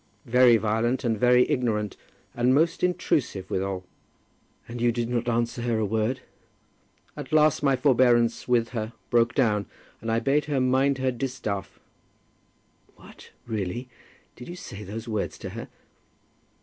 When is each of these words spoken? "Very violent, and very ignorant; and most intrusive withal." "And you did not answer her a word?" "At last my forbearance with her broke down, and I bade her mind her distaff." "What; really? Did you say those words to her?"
"Very 0.25 0.57
violent, 0.57 1.03
and 1.03 1.15
very 1.15 1.47
ignorant; 1.47 1.95
and 2.33 2.55
most 2.55 2.81
intrusive 2.83 3.51
withal." 3.51 3.85
"And 4.67 4.81
you 4.81 4.91
did 4.91 5.09
not 5.09 5.29
answer 5.29 5.61
her 5.61 5.77
a 5.77 5.85
word?" 5.85 6.21
"At 7.15 7.31
last 7.31 7.61
my 7.61 7.75
forbearance 7.75 8.47
with 8.47 8.69
her 8.69 8.93
broke 9.11 9.35
down, 9.35 9.67
and 10.01 10.11
I 10.11 10.19
bade 10.19 10.45
her 10.45 10.59
mind 10.59 10.97
her 10.97 11.11
distaff." 11.11 11.79
"What; 12.95 13.29
really? 13.45 13.89
Did 14.35 14.47
you 14.47 14.55
say 14.55 14.83
those 14.83 15.07
words 15.07 15.37
to 15.37 15.51
her?" 15.51 15.67